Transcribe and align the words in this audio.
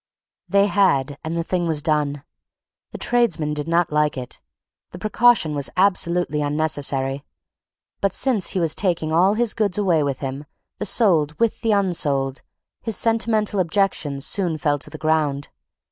They 0.49 0.65
had; 0.65 1.19
and 1.23 1.37
the 1.37 1.43
thing 1.43 1.67
was 1.67 1.83
done. 1.83 2.23
The 2.91 2.97
tradesman 2.97 3.53
did 3.53 3.67
not 3.67 3.91
like 3.91 4.17
it; 4.17 4.41
the 4.89 4.97
precaution 4.97 5.53
was 5.53 5.69
absolutely 5.77 6.41
unnecessary; 6.41 7.23
but 8.01 8.11
since 8.11 8.47
he 8.49 8.59
was 8.59 8.73
taking 8.73 9.13
all 9.13 9.35
his 9.35 9.53
goods 9.53 9.77
away 9.77 10.01
with 10.01 10.17
him, 10.21 10.45
the 10.79 10.85
sold 10.87 11.39
with 11.39 11.61
the 11.61 11.73
unsold, 11.73 12.41
his 12.81 12.97
sentimental 12.97 13.59
objections 13.59 14.25
soon 14.25 14.57
fell 14.57 14.79
to 14.79 14.89
the 14.89 14.97
ground. 14.97 15.49